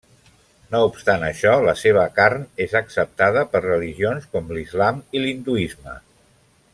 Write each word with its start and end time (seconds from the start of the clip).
No 0.69 0.79
obstant 0.85 1.25
això 1.27 1.51
la 1.65 1.75
seva 1.81 2.05
carn 2.15 2.47
és 2.65 2.73
acceptada 2.81 3.45
per 3.53 3.63
religions 3.69 4.27
com 4.35 4.53
l'Islam 4.57 5.05
i 5.19 5.23
l'hinduisme. 5.25 5.99